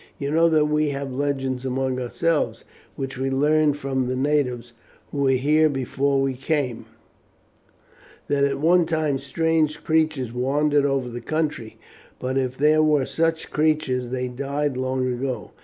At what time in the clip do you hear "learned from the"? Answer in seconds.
3.29-4.15